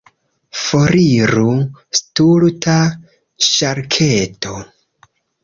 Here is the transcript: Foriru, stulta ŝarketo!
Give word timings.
Foriru, 0.59 1.51
stulta 1.99 2.79
ŝarketo! 3.51 4.57